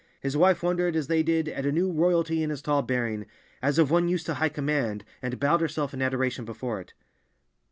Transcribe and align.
His 0.19 0.35
wife 0.35 0.63
wondered, 0.63 0.95
as 0.95 1.05
they 1.05 1.21
did, 1.21 1.47
at 1.47 1.63
a 1.63 1.71
new 1.71 1.91
royalty 1.91 2.41
in 2.41 2.49
his 2.49 2.63
tall 2.63 2.81
bearing, 2.81 3.27
as 3.61 3.77
of 3.77 3.91
one 3.91 4.07
used 4.07 4.25
to 4.25 4.33
high 4.33 4.49
command, 4.49 5.03
and 5.21 5.39
bowed 5.39 5.61
herself 5.61 5.93
in 5.93 6.01
adoration 6.01 6.43
before 6.43 6.81
it. 6.81 6.95